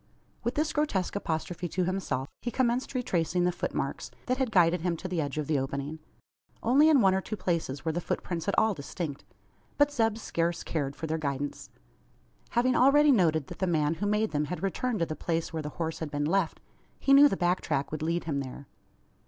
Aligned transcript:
With 0.43 0.55
this 0.55 0.73
grotesque 0.73 1.15
apostrophe 1.15 1.67
to 1.67 1.83
himself, 1.85 2.27
he 2.41 2.49
commenced 2.49 2.95
retracing 2.95 3.43
the 3.43 3.51
footmarks 3.51 4.09
that 4.25 4.39
had 4.39 4.49
guided 4.49 4.81
him 4.81 4.97
to 4.97 5.07
the 5.07 5.21
edge 5.21 5.37
of 5.37 5.45
the 5.45 5.59
opening. 5.59 5.99
Only 6.63 6.89
in 6.89 7.01
one 7.01 7.13
or 7.13 7.21
two 7.21 7.37
places 7.37 7.85
were 7.85 7.91
the 7.91 8.01
footprints 8.01 8.47
at 8.47 8.57
all 8.57 8.73
distinct. 8.73 9.23
But 9.77 9.91
Zeb 9.91 10.17
scarce 10.17 10.63
cared 10.63 10.95
for 10.95 11.05
their 11.05 11.19
guidance. 11.19 11.69
Having 12.49 12.75
already 12.77 13.11
noted 13.11 13.45
that 13.45 13.59
the 13.59 13.67
man 13.67 13.93
who 13.93 14.07
made 14.07 14.31
them 14.31 14.45
had 14.45 14.63
returned 14.63 14.97
to 15.01 15.05
the 15.05 15.15
place 15.15 15.53
where 15.53 15.61
the 15.61 15.69
horse 15.69 15.99
had 15.99 16.09
been 16.09 16.25
left, 16.25 16.59
he 16.99 17.13
knew 17.13 17.29
the 17.29 17.37
back 17.37 17.61
track 17.61 17.91
would 17.91 18.01
lead 18.01 18.23
him 18.23 18.39
there. 18.39 18.65